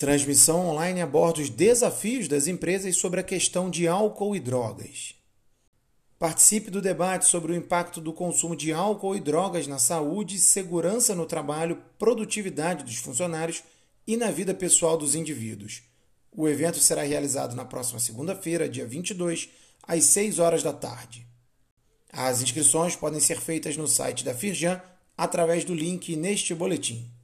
Transmissão 0.00 0.66
online 0.66 1.02
aborda 1.02 1.42
os 1.42 1.50
desafios 1.50 2.26
das 2.26 2.46
empresas 2.46 2.96
sobre 2.96 3.20
a 3.20 3.22
questão 3.22 3.68
de 3.68 3.86
álcool 3.86 4.34
e 4.34 4.40
drogas. 4.40 5.14
Participe 6.18 6.70
do 6.70 6.80
debate 6.80 7.26
sobre 7.26 7.52
o 7.52 7.54
impacto 7.54 8.00
do 8.00 8.10
consumo 8.10 8.56
de 8.56 8.72
álcool 8.72 9.14
e 9.14 9.20
drogas 9.20 9.66
na 9.66 9.78
saúde, 9.78 10.38
segurança 10.38 11.14
no 11.14 11.26
trabalho, 11.26 11.82
produtividade 11.98 12.82
dos 12.82 12.96
funcionários 12.96 13.62
e 14.06 14.16
na 14.16 14.30
vida 14.30 14.54
pessoal 14.54 14.96
dos 14.96 15.14
indivíduos. 15.14 15.82
O 16.32 16.48
evento 16.48 16.78
será 16.78 17.02
realizado 17.02 17.54
na 17.54 17.66
próxima 17.66 18.00
segunda-feira, 18.00 18.70
dia 18.70 18.86
22, 18.86 19.50
às 19.82 20.02
6 20.04 20.38
horas 20.38 20.62
da 20.62 20.72
tarde. 20.72 21.26
As 22.10 22.40
inscrições 22.40 22.96
podem 22.96 23.20
ser 23.20 23.38
feitas 23.38 23.76
no 23.76 23.86
site 23.86 24.24
da 24.24 24.32
Firjan 24.32 24.80
através 25.14 25.62
do 25.62 25.74
link 25.74 26.16
neste 26.16 26.54
boletim. 26.54 27.19